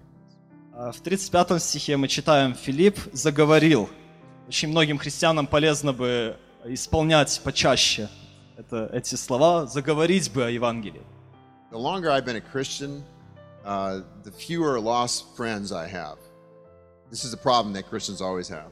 [0.73, 3.89] В 35 стихе мы читаем «Филипп заговорил».
[4.49, 8.10] Очень многим христианам полезно бы исполнять почаще
[8.58, 11.02] это, эти слова, заговорить бы о Евангелии.
[11.71, 13.04] The longer I've been a Christian,
[13.65, 16.17] uh, the fewer lost friends I have.
[17.10, 18.71] This is a problem that Christians always have.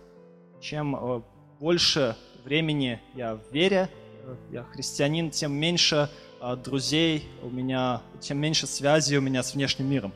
[0.60, 1.22] Чем э,
[1.60, 3.90] больше времени я в вере,
[4.24, 6.10] э, я христианин, тем меньше
[6.42, 10.14] э, друзей у меня, тем меньше связи у меня с внешним миром.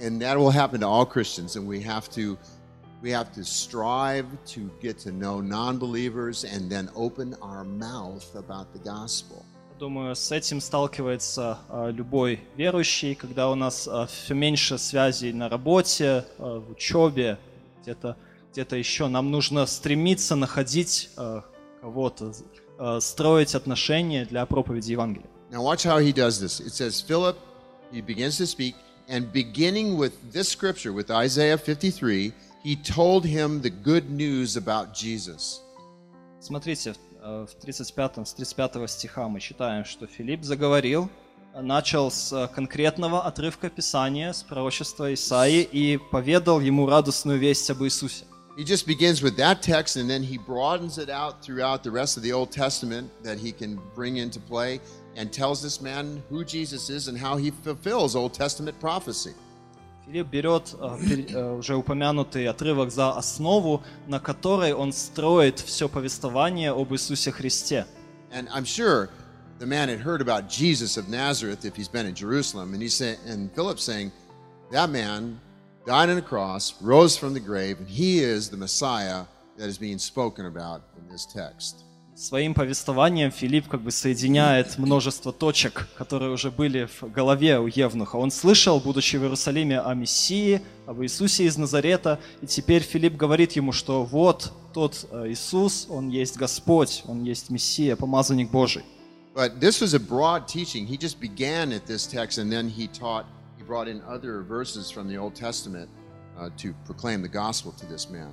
[0.00, 2.36] And that will happen to all Christians, and we have to
[3.04, 8.72] we have to strive to get to know non-believers and then open our mouth about
[8.72, 9.44] the gospel.
[9.78, 16.24] Думаю, с этим сталкивается э, любой верующий, когда у нас все меньше связей на работе,
[16.38, 17.38] э, в учебе,
[17.82, 18.16] где-то
[18.52, 19.08] где еще.
[19.08, 21.10] Нам нужно стремиться находить
[21.80, 22.32] кого-то,
[23.00, 25.28] строить отношения для проповеди Евангелия.
[25.50, 26.60] Now watch how he does this.
[26.60, 27.36] It says Philip
[27.92, 28.76] he begins to speak
[29.08, 32.32] and beginning with this scripture with Isaiah 53,
[32.63, 35.61] he told him the good news about Jesus.
[36.39, 41.09] Смотрите, э, в 35, с 35 стиха мы читаем, что Филипп заговорил,
[41.53, 47.69] э, начал с э, конкретного отрывка Писания, с пророчества Исаии, и поведал ему радостную весть
[47.69, 48.25] об Иисусе.
[48.57, 52.17] He just begins with that text and then he broadens it out throughout the rest
[52.17, 54.81] of the Old Testament that he can bring into play
[55.15, 59.33] and tells this man who Jesus is and how he fulfills Old Testament prophecy.
[60.06, 60.98] Филипп берет э,
[61.30, 67.86] э, уже упомянутый отрывок за основу, на которой он строит все повествование об Иисусе Христе.
[68.30, 69.08] And I'm sure
[69.58, 72.74] the man had heard about Jesus of Nazareth if he's been in Jerusalem.
[72.74, 74.12] And he said, and Philip saying,
[74.70, 75.40] that man
[75.86, 79.24] died on a cross, rose from the grave, and he is the Messiah
[79.56, 81.84] that is being spoken about in this text.
[82.16, 88.14] Своим повествованием Филипп как бы соединяет множество точек, которые уже были в голове у Евнуха.
[88.14, 93.52] Он слышал, будучи в Иерусалиме, о Мессии, об Иисусе из Назарета, и теперь Филипп говорит
[93.52, 98.84] ему, что вот тот э, Иисус, Он есть Господь, Он есть Мессия, помазанник Божий.
[99.34, 100.86] But this was a broad teaching.
[100.86, 103.26] He just began at this text and then he taught,
[103.58, 105.90] he brought in other verses from the Old Testament
[106.38, 108.32] uh, to proclaim the gospel to this man.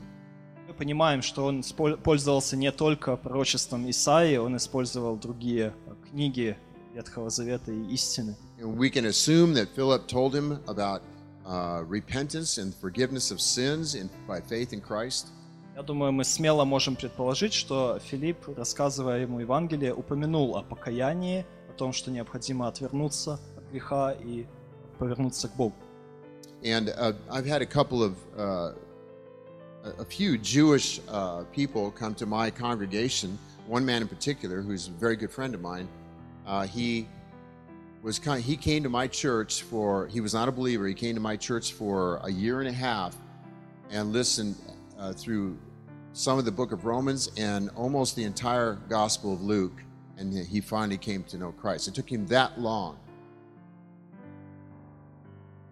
[0.72, 1.64] Мы понимаем, что он
[2.02, 5.74] пользовался не только пророчеством Исаии, он использовал другие
[6.10, 6.56] книги
[6.94, 8.38] Ветхого Завета и истины.
[8.58, 11.02] We can assume that Philip told him about
[11.46, 15.28] uh, repentance and forgiveness of sins in, by faith in Christ.
[15.76, 21.74] Я думаю, мы смело можем предположить, что Филипп, рассказывая ему Евангелие, упомянул о покаянии, о
[21.74, 24.46] том, что необходимо отвернуться от греха и
[24.98, 25.76] повернуться к Богу.
[26.64, 28.74] And uh, I've had a couple of, uh,
[29.84, 33.38] a- few Jewish uh, people come to my congregation.
[33.68, 35.88] One man in particular, who's a very good friend of mine,
[36.46, 37.08] uh, he
[38.02, 40.88] was kind, he came to my church for he was not a believer.
[40.88, 43.16] He came to my church for a year and a half
[43.92, 44.56] and listened
[44.98, 45.58] uh, through
[46.14, 49.82] some of the book of Romans and almost the entire Gospel of Luke,
[50.18, 51.88] and he finally came to know Christ.
[51.88, 52.98] It took him that long.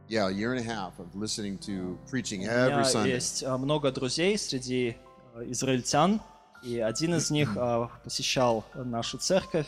[0.09, 3.13] Yeah, a year and a half of listening to preaching У every меня Sunday.
[3.13, 4.97] есть а, много друзей среди
[5.35, 6.19] а, израильтян,
[6.63, 9.67] и один из них а, посещал нашу церковь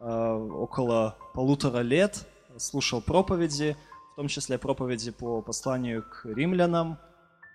[0.00, 2.26] около полутора лет,
[2.56, 3.76] слушал проповеди,
[4.14, 6.98] в том числе проповеди по посланию к римлянам,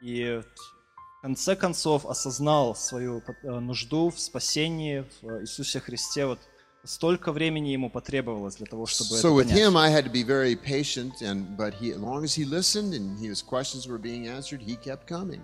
[0.02, 0.40] и
[1.18, 6.28] в конце концов осознал свою нужду в спасении в Иисусе Христе.
[6.28, 6.40] Вот
[6.88, 9.68] столько времени ему потребовалось для того, чтобы So with это понять.
[9.68, 12.94] him, I had to be very patient, and but he, as long as he listened
[12.94, 15.42] and his questions were being answered, he kept coming.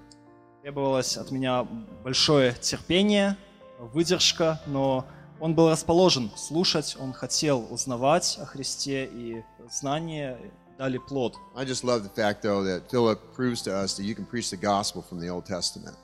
[0.64, 1.68] Требовалось от меня
[2.04, 3.38] большое терпение,
[3.80, 5.06] выдержка, но
[5.42, 10.40] он был расположен слушать, он хотел узнавать о Христе, и знания
[10.78, 11.36] дали плод.
[11.56, 14.50] I just love the fact, though, that Philip proves to us that you can preach
[14.50, 15.98] the gospel from the Old Testament.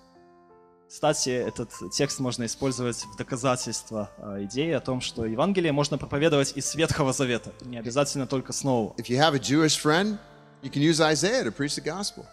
[0.89, 6.53] Кстати, этот текст можно использовать в доказательство а, идеи о том, что Евангелие можно проповедовать
[6.55, 8.95] из Ветхого Завета, не обязательно только с Нового.
[8.97, 10.17] If you have a Jewish friend,
[10.63, 12.25] you can use Isaiah to preach the gospel.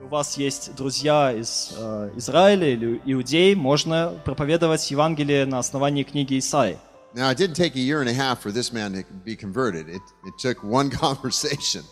[0.00, 6.38] У вас есть друзья из э, Израиля или иудей, можно проповедовать Евангелие на основании книги
[6.38, 6.78] Исаи.
[7.14, 9.88] Now, it didn't take a year and a half for this man to be converted.
[9.88, 11.82] It, it took one conversation.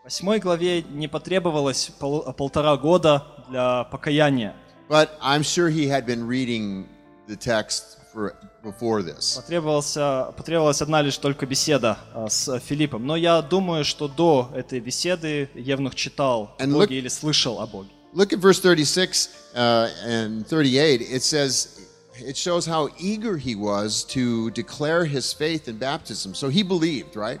[0.00, 4.56] В восьмой главе не потребовалось пол- полтора года для покаяния.
[4.91, 6.87] But I'm sure he had been reading
[7.27, 9.35] the text for, before this.
[9.37, 13.05] Потребовался, потребовалась одна лишь только беседа а, с Филиппом.
[13.05, 17.59] Но я думаю, что до этой беседы Евнух читал о And Боге look- или слышал
[17.59, 17.89] о Боге.
[18.13, 21.01] Look at verse 36 uh, and 38.
[21.01, 21.81] It says,
[22.19, 26.33] it shows how eager he was to declare his faith in baptism.
[26.33, 27.39] So he believed, right?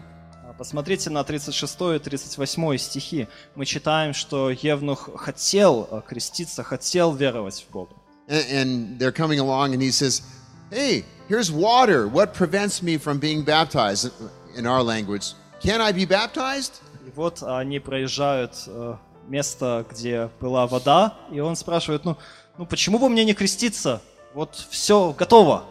[0.62, 3.28] А, Посмотрите на 36 и 38 стихи.
[3.56, 7.96] Мы читаем, что Евнух хотел а, креститься, хотел веровать в Бога.
[8.28, 10.22] And, they're coming along, and he says,
[10.70, 12.06] Hey, here's water.
[12.06, 14.12] What prevents me from being baptized?
[14.56, 16.80] In our language, can I be baptized?
[17.04, 18.96] И вот они проезжают э,
[19.26, 22.16] место, где была вода, и он спрашивает, ну,
[22.56, 24.00] ну почему бы мне не креститься?
[24.34, 25.64] Вот все готово.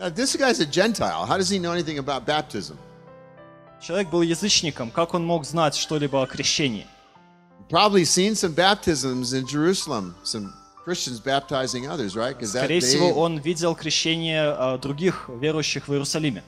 [0.00, 1.24] Now, this guy's a Gentile.
[1.26, 2.76] How does he know anything about baptism?
[3.81, 6.85] Человек был язычником, как он мог знать что-либо о крещении?
[7.69, 10.53] Probably seen some baptisms in Jerusalem, some
[10.83, 12.35] Christians baptizing others, right?
[12.35, 16.43] Because that Скорее всего, they, он видел крещение э, других верующих в Иерусалиме.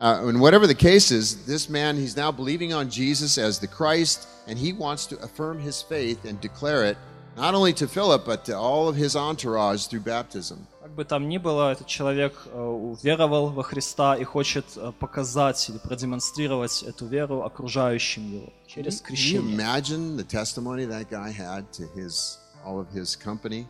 [0.00, 3.66] uh, and whatever the case is, this man he's now believing on Jesus as the
[3.66, 6.96] Christ, and he wants to affirm his faith and declare it
[7.36, 10.66] not only to Philip but to all of his entourage through baptism.
[10.89, 15.69] Как бы там ни было, этот человек э, уверовал во Христа и хочет э, показать
[15.69, 19.55] или продемонстрировать эту веру окружающим его через Can you крещение.
[19.55, 23.67] imagine the testimony that guy had to his all of his company?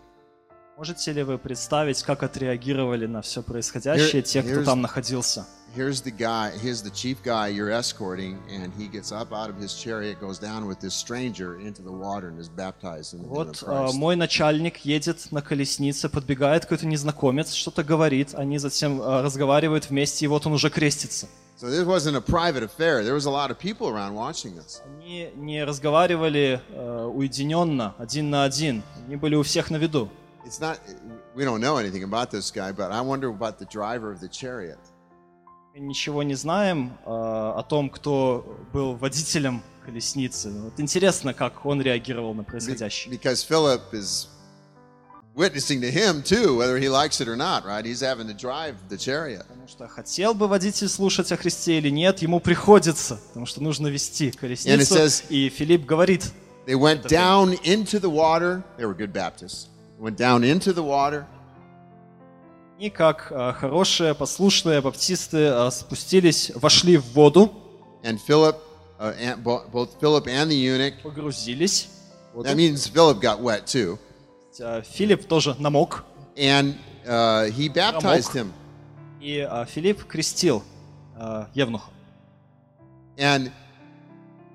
[0.80, 5.46] Можете ли вы представить, как отреагировали на все происходящее Here- те, кто там находился?
[5.76, 9.58] Here's the guy, here's the chief guy you're escorting, and he gets up out of
[9.60, 13.28] his chariot, goes down with this stranger into the water, and is baptized in the
[13.28, 13.94] name Вот of Christ.
[13.98, 20.24] мой начальник едет на колеснице, подбегает какой-то незнакомец, что-то говорит, они затем э, разговаривают вместе,
[20.24, 21.28] и вот он уже крестится.
[21.62, 23.04] So this wasn't a private affair.
[23.04, 24.80] There was a lot of people around watching this.
[24.98, 30.10] Они не разговаривали э, уединенно, один на один, они были у всех на виду.
[30.50, 30.80] It's not.
[31.36, 34.28] We don't know anything about this guy, but I wonder about the driver of the
[34.28, 34.80] chariot.
[35.76, 40.50] Мы ничего не знаем э, о том, кто был водителем колесницы.
[40.50, 43.14] Вот интересно, как он реагировал на происходящее.
[43.14, 44.28] Because Philip is
[45.36, 47.64] witnessing to him too, whether he likes it or not.
[47.64, 47.86] Right?
[47.86, 49.46] He's having to drive the chariot.
[49.48, 53.86] Потому что хотел бы водитель слушать о Христе или нет, ему приходится, потому что нужно
[53.86, 54.96] вести колесницу.
[54.96, 56.32] says- И Филипп говорит,
[56.66, 58.64] They went down into the water.
[58.80, 59.68] They were good Baptists.
[60.00, 61.26] Went down into the water.
[62.80, 67.52] и как э, хорошие, послушные баптисты э, спустились, вошли в воду,
[68.04, 68.56] And Philip,
[68.98, 71.90] uh, and bo- both Philip and the eunuch, погрузились.
[72.44, 74.00] that means Philip got wet too.
[74.60, 76.06] Э, Филипп тоже намок,
[76.38, 78.54] And uh, he baptized him.
[79.20, 80.64] и э, Филипп крестил
[81.18, 81.90] э, Евнуха.
[83.18, 83.52] And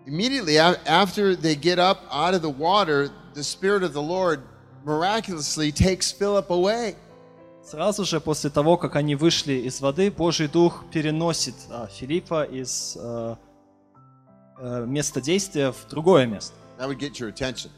[0.07, 4.41] immediately after they get up out of the water, the Spirit of the Lord
[4.85, 6.97] miraculously takes Philip away.
[7.65, 12.97] Сразу же после того, как они вышли из воды, Божий Дух переносит а, Филиппа из,
[13.01, 13.37] э,
[14.87, 16.55] место действия в другое место.
[16.79, 17.71] That would get your attention.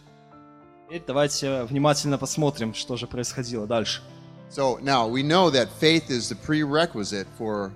[0.87, 4.03] Теперь давайте внимательно посмотрим, что же происходило дальше.
[4.51, 7.73] So now we know that faith is the prerequisite for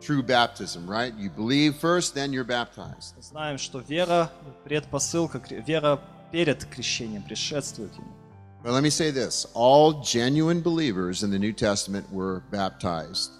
[0.00, 1.12] true baptism, right?
[1.16, 3.14] You believe first, then you're baptized.
[3.20, 4.30] Знаем, что вера
[4.64, 8.21] предпосылка, вера перед крещением предшествует ему.
[8.62, 13.32] But let me say this all genuine believers in the New Testament were baptized.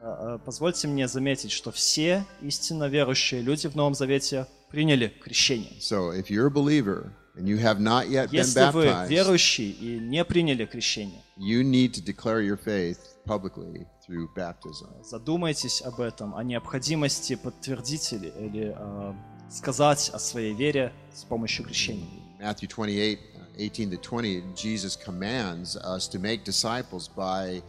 [0.00, 5.78] Э, э, Позвольте мне заметить, что все истинно верующие люди в Новом Завете приняли крещение.
[5.80, 9.70] So if you're a believer and you have not yet been Если вы baptized, верующий
[9.70, 14.88] и не приняли крещение, you need to declare your faith publicly through baptism.
[15.04, 19.14] задумайтесь об этом, о необходимости подтвердить или, или, э,
[19.50, 22.08] сказать о своей вере с помощью крещения.
[22.40, 27.61] Matthew 28, uh, 18 to 20, Jesus commands us to make disciples by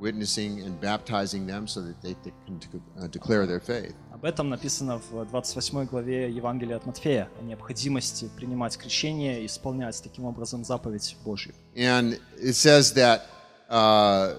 [0.00, 2.60] witnessing and baptizing them so that they they can
[2.98, 3.94] uh, declare their faith.
[4.12, 10.02] Об этом написано в 28 главе Евангелия от Матфея, о необходимости принимать крещение и исполнять
[10.02, 11.54] таким образом заповедь Божью.
[11.74, 13.26] And it says that
[13.68, 14.34] uh,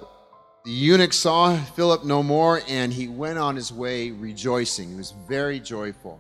[0.64, 4.90] the eunuch saw Philip no more, and he went on his way rejoicing.
[4.90, 6.20] He was very joyful.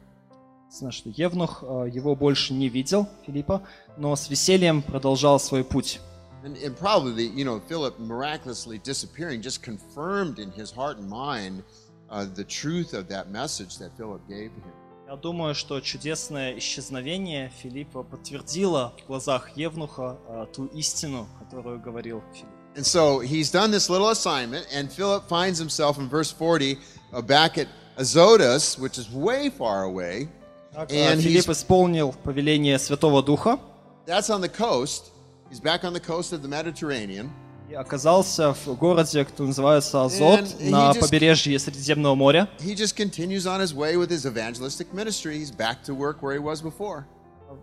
[0.68, 3.64] Написано, что Евнух э, его больше не видел, Филиппа,
[3.97, 6.01] но с весельем продолжал свой путь.
[6.45, 11.63] And, and probably, you know, Philip miraculously disappearing just confirmed in his heart and mind
[12.11, 14.73] uh, the truth of that message that Philip gave him.
[15.09, 22.23] Я думаю, что чудесное исчезновение Филиппа подтвердило в глазах Евнуха э, ту истину, которую говорил
[22.33, 22.49] Филипп.
[22.75, 26.79] And so he's done this little assignment, and Philip finds himself in verse 40
[27.13, 27.69] uh, back at
[27.99, 30.29] Azotus, which is way far away.
[30.73, 33.61] Так, э, And Филипп исполнил повеление Святого Духа
[34.06, 35.12] That's on the coast.
[35.50, 37.30] He's back on the coast of the Mediterranean.
[37.70, 42.50] и оказался в городе, который называется Азот, And he на just- побережье Средиземного моря.
[42.60, 45.38] He just continues on his way with his evangelistic ministry.
[45.38, 47.06] He's back to work where he was before.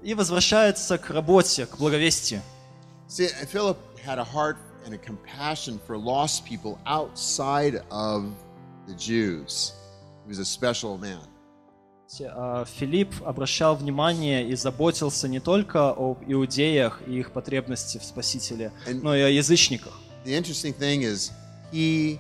[0.03, 2.43] И возвращается к работе, к благовестию.
[3.09, 8.25] See, Philip had a heart and a compassion for lost people outside of
[8.87, 9.73] the Jews.
[10.25, 11.21] He was a special man.
[12.22, 18.72] А, Филипп обращал внимание и заботился не только об иудеях и их потребности в Спасителе,
[18.88, 19.94] And- но и о язычниках.
[20.26, 21.32] The interesting thing is,
[21.72, 22.20] he,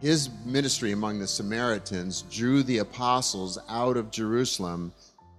[0.00, 4.92] his ministry among the Samaritans drew the apostles out of Jerusalem,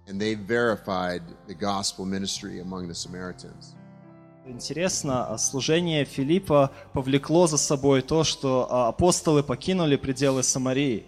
[0.06, 3.74] and they verified the gospel ministry among the Samaritans.
[4.46, 11.04] Интересно, а служение Филиппа повлекло за собой то, что а, апостолы покинули пределы Самарии.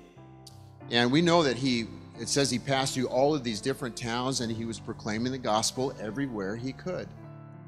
[0.91, 1.87] And we know that he,
[2.20, 5.38] it says he passed through all of these different towns and he was proclaiming the
[5.38, 7.08] gospel everywhere he could.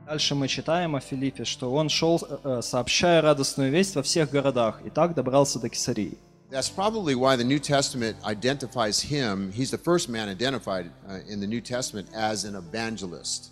[0.08, 4.32] Дальше мы читаем о Филиппе, что он шел, э, э, сообщая радостную весть во всех
[4.32, 6.18] городах, и так добрался до Кесарии.
[6.49, 9.51] That's probably why the New Testament identifies him.
[9.51, 13.51] He's the first man identified uh, in the New Testament as an evangelist.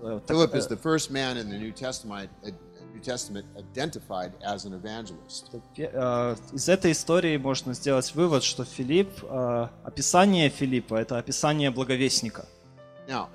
[0.00, 2.69] Э, так, Philip э, is the first man in the New Testament, uh, New
[3.01, 5.49] Testament identified as an evangelist.
[5.75, 11.71] Фе- э, Из этой истории можно сделать вывод, что Филипп, э, описание Филиппа– это описание
[11.71, 12.45] благовестника,
[13.07, 13.27] Now,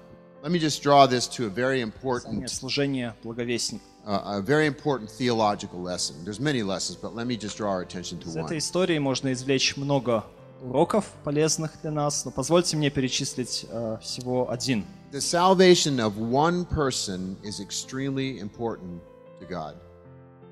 [0.43, 3.85] let me just draw this to a very описание important, служения благовестника.
[4.07, 6.15] uh, a very important theological lesson.
[6.25, 8.45] There's many lessons, but let me just draw our attention to Из one.
[8.47, 10.25] этой истории можно извлечь много
[10.63, 14.85] уроков полезных для нас, но позвольте мне перечислить э, всего один.
[15.13, 19.01] The salvation of one person is extremely important
[19.41, 19.77] to God.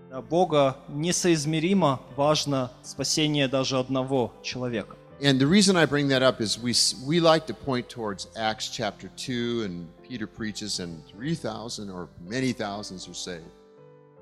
[0.08, 4.96] Для Бога несоизмеримо важно спасение даже одного человека.
[5.20, 6.74] And the reason I bring that up is we
[7.06, 12.52] we like to point towards Acts chapter 2 and Peter preaches and 3,000 or many
[12.52, 13.50] thousands are saved.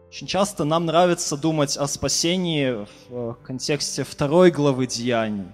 [0.08, 5.46] Очень часто нам нравится думать о спасении в э, контексте второй главы Деяний,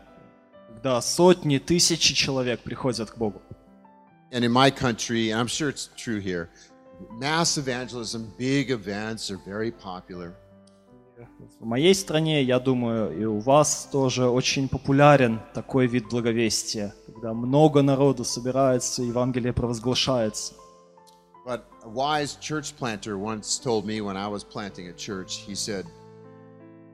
[0.68, 3.40] когда сотни, тысячи человек приходят к Богу.
[4.32, 6.48] And in my country, and I'm sure it's true here,
[7.11, 10.35] mass evangelism, big events are very popular.
[11.59, 17.33] В моей стране, я думаю, и у вас тоже очень популярен такой вид благовестия, когда
[17.33, 20.55] много народу собирается, Евангелие провозглашается.
[21.45, 25.55] But a wise church planter once told me when I was planting a church, he
[25.55, 25.85] said,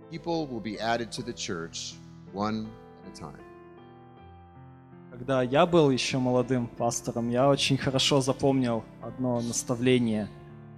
[0.09, 1.93] People will be added to the church
[2.33, 2.67] one
[3.05, 3.42] at a time.
[5.16, 10.28] Когда я был еще молодым пастором, я очень хорошо запомнил одно наставление.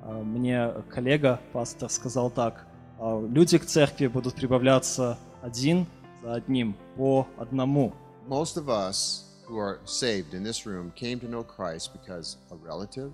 [0.02, 2.66] А, Мне коллега, пастор, сказал так.
[2.98, 5.86] «А, Люди к церкви будут прибавляться один
[6.22, 7.94] за одним, по одному.
[8.28, 12.56] Most of us who are saved in this room came to know Christ because a
[12.56, 13.12] relative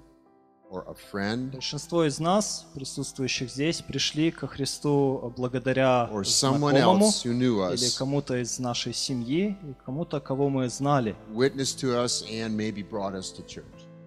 [1.12, 9.58] Большинство из нас, присутствующих здесь, пришли ко Христу благодаря знакомому или кому-то из нашей семьи,
[9.62, 11.14] или кому-то, кого мы знали.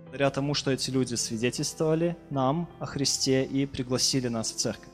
[0.04, 4.90] Благодаря тому, что эти люди свидетельствовали нам о Христе и пригласили нас в церковь.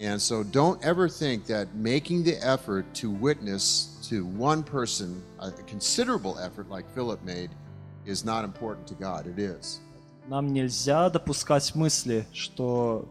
[0.00, 5.50] And so don't ever think that making the effort to witness to one person, a
[5.68, 7.50] considerable effort like Philip made,
[8.06, 9.26] is not important to God.
[9.26, 9.80] It is.
[10.28, 13.06] Нам нельзя допускать мысли, что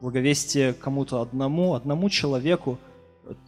[0.00, 2.78] благовестие кому-то одному, одному человеку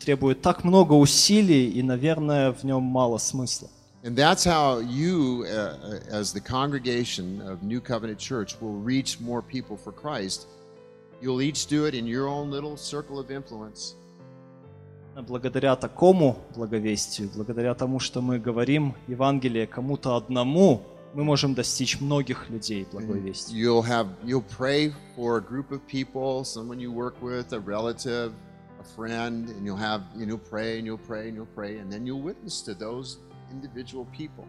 [0.01, 3.69] требует так много усилий, и, наверное, в нем мало смысла.
[4.03, 9.41] And that's how you, uh, as the congregation of New Covenant Church, will reach more
[9.41, 10.49] people for Christ.
[11.21, 13.95] You'll each do it in your own little circle of influence.
[15.29, 20.83] Благодаря такому благовестию, благодаря тому, что мы говорим Евангелие кому-то одному,
[21.15, 23.55] мы можем достичь многих людей благой вести.
[23.55, 28.33] You'll have you'll pray for a group of people, someone you work with, a relative,
[28.79, 31.91] a friend, and you'll have you know pray and you'll pray and you'll pray, and
[31.91, 33.19] then you'll witness to those
[33.51, 34.45] individual people.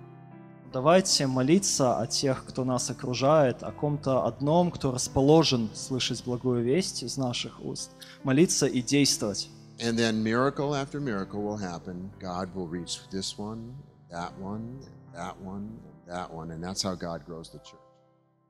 [0.72, 7.02] Давайте молиться о тех, кто нас окружает, о ком-то одном, кто расположен слышать благую весть
[7.02, 7.90] из наших уст.
[8.24, 9.50] Молиться и действовать.
[9.80, 12.12] And then miracle after miracle will happen.
[12.20, 13.74] God will reach this one,
[14.12, 14.80] that one,
[15.16, 15.72] that one,
[16.10, 17.80] that one, and that's how God grows the church.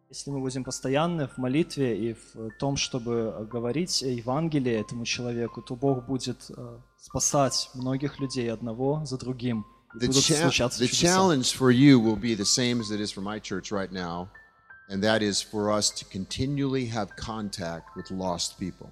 [0.10, 5.76] Если мы будем постоянны в молитве и в том, чтобы говорить Евангелие этому человеку, то
[5.76, 9.66] Бог будет э, спасать многих людей одного за другим.
[9.96, 10.50] The, cha-
[10.88, 14.30] challenge for you will be the same as it is for my church right now,
[14.90, 18.90] and that is for us to continually have contact with lost people.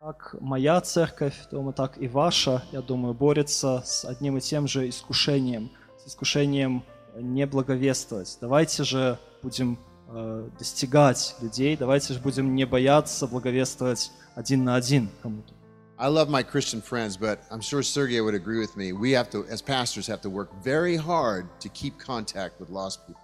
[0.00, 4.86] Как моя церковь, дома, так и ваша, я думаю, борется с одним и тем же
[4.90, 5.70] искушением,
[6.04, 6.84] с искушением
[7.16, 8.36] не благовествовать.
[8.40, 15.08] Давайте же будем э, достигать людей, давайте же будем не бояться благовествовать один на один
[15.22, 15.54] кому-то.
[15.96, 18.92] I love my Christian friends, but I'm sure Sergey would agree with me.
[18.92, 23.06] We have to, as pastors, have to work very hard to keep contact with lost
[23.06, 23.20] people.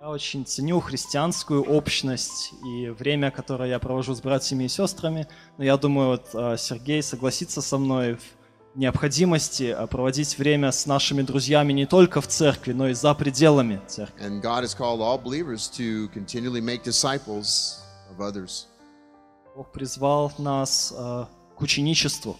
[0.00, 5.26] Я очень ценю христианскую общность и время, которое я провожу с братьями и сестрами,
[5.58, 8.22] но я думаю, вот э, Сергей согласится со мной в
[8.74, 13.80] необходимости э, проводить время с нашими друзьями не только в церкви, но и за пределами
[13.86, 14.22] церкви.
[14.22, 18.66] And God has called all believers to continually make disciples of others.
[19.56, 22.36] Бог призвал нас э, к ученичеству.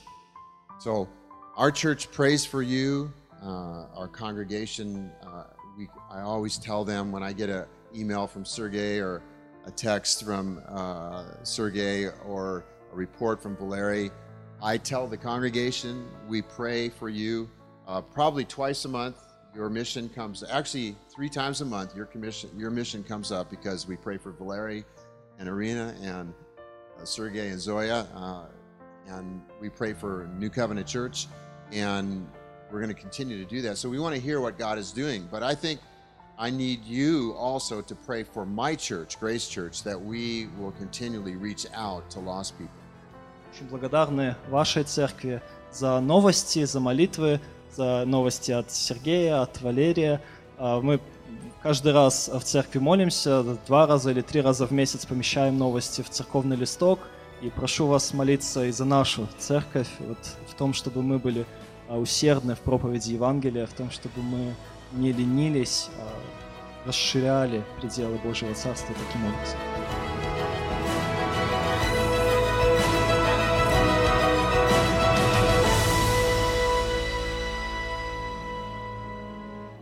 [0.85, 1.09] So,
[1.57, 3.13] our church prays for you.
[3.43, 5.45] Uh, our congregation, uh,
[5.77, 9.23] we, I always tell them when I get an email from Sergey or
[9.67, 14.11] a text from uh, Sergey or a report from Valeri,
[14.63, 17.49] I tell the congregation we pray for you.
[17.89, 19.17] Uh, probably twice a month,
[19.55, 20.45] your mission comes.
[20.51, 24.33] Actually, three times a month, your commission, your mission comes up because we pray for
[24.33, 24.85] Valeri
[25.39, 26.35] and Arena and
[27.01, 28.45] uh, Sergey and Zoya, uh,
[29.07, 31.27] and we pray for New Covenant Church,
[31.73, 32.29] and
[32.71, 33.79] we're going to continue to do that.
[33.79, 35.81] So we want to hear what God is doing, but I think
[36.39, 41.37] I need you also to pray for my church, Grace Church, that we will continually
[41.37, 42.80] reach out to lost people.
[43.53, 45.43] Очень благодарны вашей церкви
[45.73, 47.41] за новости, за молитвы,
[47.75, 50.21] за новости от Сергея, от Валерия.
[50.57, 51.01] А, Мы
[51.61, 56.11] каждый раз в церкви молимся, два раза или три раза в месяц помещаем новости в
[56.11, 57.01] церковный листок.
[57.43, 61.45] И прошу вас молиться и за нашу церковь, вот, в том, чтобы мы были
[61.89, 64.55] а, усердны в проповеди Евангелия, в том, чтобы мы
[64.93, 69.59] не ленились, а расширяли пределы Божьего Царства таким образом.